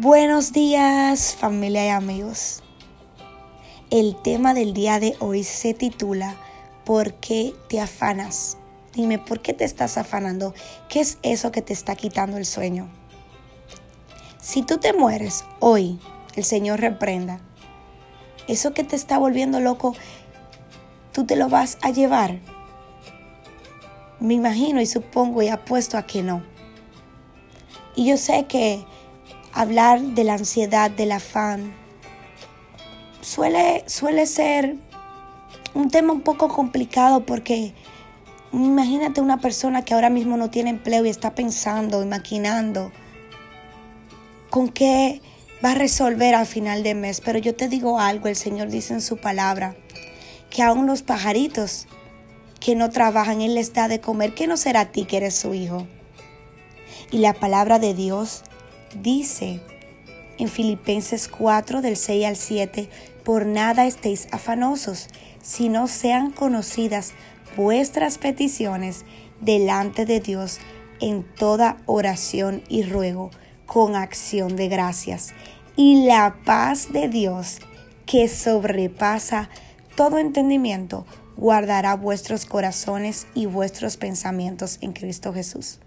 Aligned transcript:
Buenos 0.00 0.52
días 0.52 1.34
familia 1.34 1.84
y 1.86 1.88
amigos. 1.88 2.62
El 3.90 4.14
tema 4.22 4.54
del 4.54 4.72
día 4.72 5.00
de 5.00 5.16
hoy 5.18 5.42
se 5.42 5.74
titula 5.74 6.36
¿Por 6.84 7.14
qué 7.14 7.52
te 7.68 7.80
afanas? 7.80 8.58
Dime, 8.94 9.18
¿por 9.18 9.40
qué 9.40 9.54
te 9.54 9.64
estás 9.64 9.98
afanando? 9.98 10.54
¿Qué 10.88 11.00
es 11.00 11.18
eso 11.24 11.50
que 11.50 11.62
te 11.62 11.72
está 11.72 11.96
quitando 11.96 12.36
el 12.36 12.46
sueño? 12.46 12.88
Si 14.40 14.62
tú 14.62 14.78
te 14.78 14.92
mueres 14.92 15.44
hoy, 15.58 15.98
el 16.36 16.44
Señor 16.44 16.78
reprenda. 16.78 17.40
Eso 18.46 18.74
que 18.74 18.84
te 18.84 18.94
está 18.94 19.18
volviendo 19.18 19.58
loco, 19.58 19.96
tú 21.10 21.26
te 21.26 21.34
lo 21.34 21.48
vas 21.48 21.76
a 21.82 21.90
llevar. 21.90 22.38
Me 24.20 24.34
imagino 24.34 24.80
y 24.80 24.86
supongo 24.86 25.42
y 25.42 25.48
apuesto 25.48 25.98
a 25.98 26.06
que 26.06 26.22
no. 26.22 26.44
Y 27.96 28.06
yo 28.06 28.16
sé 28.16 28.46
que 28.46 28.84
hablar 29.58 30.00
de 30.00 30.22
la 30.22 30.34
ansiedad, 30.34 30.88
del 30.88 31.10
afán, 31.10 31.74
suele, 33.20 33.82
suele 33.88 34.24
ser 34.26 34.76
un 35.74 35.90
tema 35.90 36.12
un 36.12 36.20
poco 36.20 36.46
complicado 36.46 37.26
porque 37.26 37.74
imagínate 38.52 39.20
una 39.20 39.40
persona 39.40 39.84
que 39.84 39.94
ahora 39.94 40.10
mismo 40.10 40.36
no 40.36 40.48
tiene 40.48 40.70
empleo 40.70 41.04
y 41.04 41.08
está 41.08 41.34
pensando 41.34 42.00
y 42.04 42.06
maquinando 42.06 42.92
con 44.48 44.68
qué 44.68 45.20
va 45.62 45.72
a 45.72 45.74
resolver 45.74 46.36
al 46.36 46.46
final 46.46 46.84
de 46.84 46.94
mes. 46.94 47.20
Pero 47.20 47.40
yo 47.40 47.56
te 47.56 47.66
digo 47.66 47.98
algo, 47.98 48.28
el 48.28 48.36
Señor 48.36 48.68
dice 48.68 48.94
en 48.94 49.00
su 49.00 49.16
palabra, 49.16 49.74
que 50.50 50.62
aún 50.62 50.86
los 50.86 51.02
pajaritos 51.02 51.88
que 52.60 52.76
no 52.76 52.90
trabajan, 52.90 53.40
Él 53.40 53.56
les 53.56 53.72
da 53.72 53.88
de 53.88 54.00
comer, 54.00 54.34
que 54.34 54.46
no 54.46 54.56
será 54.56 54.82
a 54.82 54.92
ti 54.92 55.04
que 55.04 55.16
eres 55.16 55.34
su 55.34 55.52
hijo. 55.52 55.88
Y 57.10 57.18
la 57.18 57.32
palabra 57.32 57.80
de 57.80 57.92
Dios 57.92 58.44
dice 58.94 59.60
en 60.38 60.48
Filipenses 60.48 61.28
4 61.28 61.82
del 61.82 61.96
6 61.96 62.26
al 62.26 62.36
7, 62.36 62.88
por 63.24 63.44
nada 63.44 63.86
estéis 63.86 64.28
afanosos, 64.30 65.08
sino 65.42 65.88
sean 65.88 66.30
conocidas 66.30 67.12
vuestras 67.56 68.18
peticiones 68.18 69.04
delante 69.40 70.06
de 70.06 70.20
Dios 70.20 70.58
en 71.00 71.24
toda 71.24 71.76
oración 71.86 72.62
y 72.68 72.84
ruego 72.84 73.30
con 73.66 73.96
acción 73.96 74.56
de 74.56 74.68
gracias. 74.68 75.34
Y 75.76 76.06
la 76.06 76.36
paz 76.44 76.92
de 76.92 77.08
Dios, 77.08 77.58
que 78.06 78.28
sobrepasa 78.28 79.48
todo 79.94 80.18
entendimiento, 80.18 81.04
guardará 81.36 81.94
vuestros 81.94 82.46
corazones 82.46 83.26
y 83.34 83.46
vuestros 83.46 83.96
pensamientos 83.96 84.78
en 84.80 84.92
Cristo 84.92 85.32
Jesús. 85.32 85.78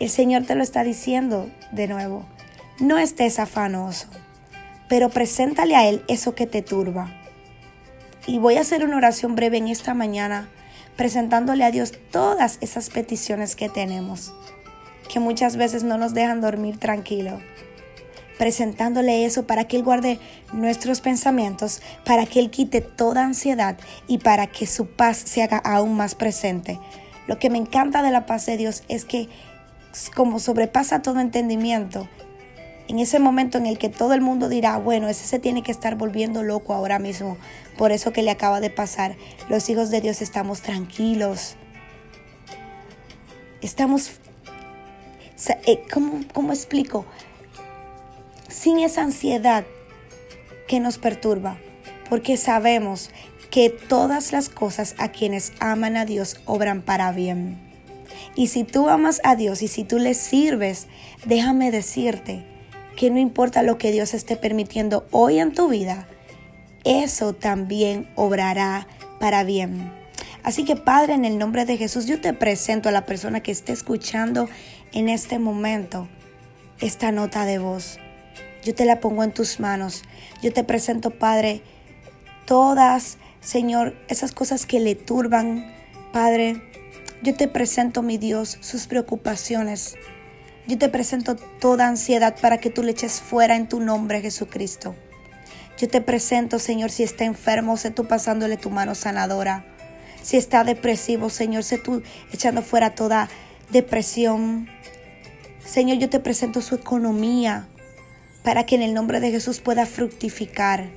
El 0.00 0.10
Señor 0.10 0.42
te 0.44 0.56
lo 0.56 0.62
está 0.62 0.82
diciendo 0.82 1.48
de 1.70 1.86
nuevo. 1.86 2.26
No 2.80 2.98
estés 2.98 3.38
afanoso, 3.38 4.08
pero 4.88 5.08
preséntale 5.08 5.76
a 5.76 5.88
Él 5.88 6.02
eso 6.08 6.34
que 6.34 6.46
te 6.46 6.62
turba. 6.62 7.12
Y 8.26 8.38
voy 8.38 8.56
a 8.56 8.62
hacer 8.62 8.84
una 8.84 8.96
oración 8.96 9.36
breve 9.36 9.58
en 9.58 9.68
esta 9.68 9.94
mañana, 9.94 10.48
presentándole 10.96 11.62
a 11.62 11.70
Dios 11.70 11.92
todas 12.10 12.58
esas 12.60 12.90
peticiones 12.90 13.54
que 13.54 13.68
tenemos, 13.68 14.34
que 15.12 15.20
muchas 15.20 15.56
veces 15.56 15.84
no 15.84 15.96
nos 15.96 16.12
dejan 16.12 16.40
dormir 16.40 16.78
tranquilo. 16.78 17.40
Presentándole 18.36 19.24
eso 19.24 19.46
para 19.46 19.68
que 19.68 19.76
Él 19.76 19.84
guarde 19.84 20.18
nuestros 20.52 21.00
pensamientos, 21.00 21.82
para 22.04 22.26
que 22.26 22.40
Él 22.40 22.50
quite 22.50 22.80
toda 22.80 23.24
ansiedad 23.24 23.78
y 24.08 24.18
para 24.18 24.48
que 24.48 24.66
su 24.66 24.88
paz 24.88 25.18
se 25.18 25.44
haga 25.44 25.58
aún 25.58 25.94
más 25.94 26.16
presente. 26.16 26.80
Lo 27.28 27.38
que 27.38 27.48
me 27.48 27.58
encanta 27.58 28.02
de 28.02 28.10
la 28.10 28.26
paz 28.26 28.44
de 28.46 28.56
Dios 28.56 28.82
es 28.88 29.04
que 29.04 29.28
como 30.14 30.38
sobrepasa 30.38 31.02
todo 31.02 31.20
entendimiento, 31.20 32.08
en 32.86 32.98
ese 32.98 33.18
momento 33.18 33.56
en 33.58 33.66
el 33.66 33.78
que 33.78 33.88
todo 33.88 34.12
el 34.12 34.20
mundo 34.20 34.48
dirá, 34.48 34.76
bueno, 34.76 35.08
ese 35.08 35.26
se 35.26 35.38
tiene 35.38 35.62
que 35.62 35.72
estar 35.72 35.96
volviendo 35.96 36.42
loco 36.42 36.74
ahora 36.74 36.98
mismo 36.98 37.38
por 37.76 37.92
eso 37.92 38.12
que 38.12 38.22
le 38.22 38.30
acaba 38.30 38.60
de 38.60 38.70
pasar, 38.70 39.16
los 39.48 39.68
hijos 39.68 39.90
de 39.90 40.00
Dios 40.00 40.22
estamos 40.22 40.60
tranquilos. 40.60 41.56
Estamos, 43.60 44.12
eh, 45.66 45.82
¿cómo, 45.92 46.20
cómo 46.32 46.52
explico? 46.52 47.04
Sin 48.48 48.78
esa 48.78 49.02
ansiedad 49.02 49.64
que 50.68 50.80
nos 50.80 50.98
perturba, 50.98 51.56
porque 52.08 52.36
sabemos 52.36 53.10
que 53.50 53.70
todas 53.70 54.32
las 54.32 54.48
cosas 54.48 54.94
a 54.98 55.08
quienes 55.08 55.52
aman 55.60 55.96
a 55.96 56.04
Dios 56.04 56.40
obran 56.44 56.82
para 56.82 57.10
bien. 57.12 57.63
Y 58.34 58.48
si 58.48 58.64
tú 58.64 58.88
amas 58.88 59.20
a 59.24 59.36
Dios 59.36 59.62
y 59.62 59.68
si 59.68 59.84
tú 59.84 59.98
le 59.98 60.14
sirves, 60.14 60.86
déjame 61.24 61.70
decirte 61.70 62.44
que 62.96 63.10
no 63.10 63.18
importa 63.18 63.62
lo 63.62 63.78
que 63.78 63.92
Dios 63.92 64.14
esté 64.14 64.36
permitiendo 64.36 65.06
hoy 65.10 65.38
en 65.38 65.52
tu 65.52 65.68
vida, 65.68 66.08
eso 66.84 67.32
también 67.32 68.08
obrará 68.14 68.86
para 69.18 69.44
bien. 69.44 69.92
Así 70.42 70.64
que 70.64 70.76
Padre, 70.76 71.14
en 71.14 71.24
el 71.24 71.38
nombre 71.38 71.64
de 71.64 71.78
Jesús, 71.78 72.06
yo 72.06 72.20
te 72.20 72.34
presento 72.34 72.88
a 72.88 72.92
la 72.92 73.06
persona 73.06 73.40
que 73.40 73.50
esté 73.50 73.72
escuchando 73.72 74.48
en 74.92 75.08
este 75.08 75.38
momento 75.38 76.06
esta 76.80 77.12
nota 77.12 77.46
de 77.46 77.58
voz. 77.58 77.98
Yo 78.62 78.74
te 78.74 78.84
la 78.84 79.00
pongo 79.00 79.24
en 79.24 79.32
tus 79.32 79.60
manos. 79.60 80.02
Yo 80.42 80.52
te 80.52 80.62
presento, 80.62 81.10
Padre, 81.10 81.62
todas, 82.44 83.18
Señor, 83.40 83.96
esas 84.08 84.32
cosas 84.32 84.66
que 84.66 84.80
le 84.80 84.94
turban, 84.94 85.72
Padre, 86.12 86.62
yo 87.24 87.34
te 87.34 87.48
presento, 87.48 88.02
mi 88.02 88.18
Dios, 88.18 88.58
sus 88.60 88.86
preocupaciones. 88.86 89.96
Yo 90.66 90.76
te 90.76 90.90
presento 90.90 91.36
toda 91.36 91.88
ansiedad 91.88 92.36
para 92.38 92.58
que 92.58 92.68
tú 92.68 92.82
le 92.82 92.90
eches 92.90 93.22
fuera 93.22 93.56
en 93.56 93.66
tu 93.66 93.80
nombre, 93.80 94.20
Jesucristo. 94.20 94.94
Yo 95.78 95.88
te 95.88 96.02
presento, 96.02 96.58
Señor, 96.58 96.90
si 96.90 97.02
está 97.02 97.24
enfermo, 97.24 97.78
sé 97.78 97.90
tú 97.90 98.06
pasándole 98.06 98.58
tu 98.58 98.68
mano 98.68 98.94
sanadora. 98.94 99.64
Si 100.22 100.36
está 100.36 100.64
depresivo, 100.64 101.30
Señor, 101.30 101.64
sé 101.64 101.78
tú 101.78 102.02
echando 102.30 102.60
fuera 102.60 102.94
toda 102.94 103.30
depresión. 103.70 104.68
Señor, 105.64 105.96
yo 105.96 106.10
te 106.10 106.20
presento 106.20 106.60
su 106.60 106.74
economía 106.74 107.66
para 108.42 108.66
que 108.66 108.74
en 108.74 108.82
el 108.82 108.92
nombre 108.92 109.20
de 109.20 109.30
Jesús 109.30 109.60
pueda 109.60 109.86
fructificar. 109.86 110.90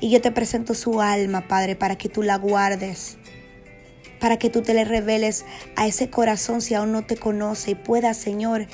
Y 0.00 0.08
yo 0.08 0.22
te 0.22 0.32
presento 0.32 0.72
su 0.72 1.02
alma, 1.02 1.46
Padre, 1.46 1.76
para 1.76 1.96
que 1.96 2.08
tú 2.08 2.22
la 2.22 2.38
guardes 2.38 3.18
para 4.22 4.38
que 4.38 4.50
tú 4.50 4.62
te 4.62 4.72
le 4.72 4.84
reveles 4.84 5.44
a 5.74 5.88
ese 5.88 6.08
corazón 6.08 6.60
si 6.62 6.74
aún 6.74 6.92
no 6.92 7.02
te 7.02 7.16
conoce 7.16 7.72
y 7.72 7.74
pueda, 7.74 8.14
Señor, 8.14 8.68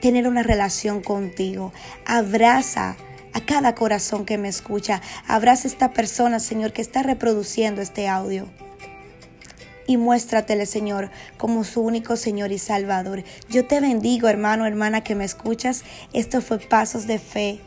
tener 0.00 0.26
una 0.26 0.42
relación 0.42 1.02
contigo. 1.02 1.72
Abraza 2.04 2.96
a 3.32 3.40
cada 3.40 3.76
corazón 3.76 4.24
que 4.24 4.38
me 4.38 4.48
escucha. 4.48 5.00
Abraza 5.28 5.68
a 5.68 5.70
esta 5.70 5.92
persona, 5.92 6.40
Señor, 6.40 6.72
que 6.72 6.82
está 6.82 7.04
reproduciendo 7.04 7.80
este 7.80 8.08
audio. 8.08 8.48
Y 9.86 9.98
muéstratele, 9.98 10.66
Señor, 10.66 11.12
como 11.36 11.62
su 11.62 11.80
único 11.80 12.16
Señor 12.16 12.50
y 12.50 12.58
Salvador. 12.58 13.22
Yo 13.48 13.68
te 13.68 13.78
bendigo, 13.78 14.26
hermano, 14.26 14.66
hermana, 14.66 15.04
que 15.04 15.14
me 15.14 15.24
escuchas. 15.24 15.84
Esto 16.12 16.40
fue 16.40 16.58
Pasos 16.58 17.06
de 17.06 17.20
Fe 17.20 17.60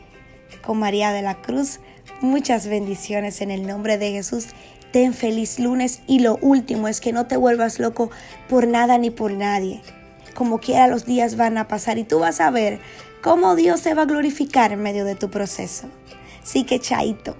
con 0.60 0.78
María 0.78 1.12
de 1.12 1.22
la 1.22 1.40
Cruz. 1.40 1.80
Muchas 2.20 2.66
bendiciones 2.66 3.40
en 3.40 3.50
el 3.50 3.66
nombre 3.66 3.96
de 3.96 4.10
Jesús 4.10 4.48
ten 4.92 5.14
feliz 5.14 5.58
lunes 5.58 6.02
y 6.06 6.20
lo 6.20 6.36
último 6.36 6.86
es 6.86 7.00
que 7.00 7.12
no 7.12 7.26
te 7.26 7.36
vuelvas 7.36 7.78
loco 7.78 8.10
por 8.48 8.66
nada 8.68 8.98
ni 8.98 9.10
por 9.10 9.32
nadie. 9.32 9.80
Como 10.34 10.60
quiera 10.60 10.86
los 10.86 11.04
días 11.04 11.36
van 11.36 11.58
a 11.58 11.68
pasar 11.68 11.98
y 11.98 12.04
tú 12.04 12.20
vas 12.20 12.40
a 12.40 12.50
ver 12.50 12.80
cómo 13.22 13.56
Dios 13.56 13.80
se 13.80 13.94
va 13.94 14.02
a 14.02 14.06
glorificar 14.06 14.72
en 14.72 14.82
medio 14.82 15.04
de 15.04 15.14
tu 15.14 15.30
proceso. 15.30 15.88
Sí 16.42 16.64
que 16.64 16.78
chaito. 16.78 17.36